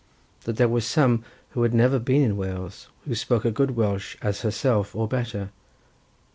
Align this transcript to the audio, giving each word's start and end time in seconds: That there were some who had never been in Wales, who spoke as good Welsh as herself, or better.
That 0.45 0.57
there 0.57 0.67
were 0.67 0.81
some 0.81 1.23
who 1.51 1.61
had 1.61 1.75
never 1.75 1.99
been 1.99 2.23
in 2.23 2.35
Wales, 2.35 2.87
who 3.05 3.13
spoke 3.13 3.45
as 3.45 3.53
good 3.53 3.75
Welsh 3.75 4.17
as 4.19 4.41
herself, 4.41 4.95
or 4.95 5.07
better. 5.07 5.51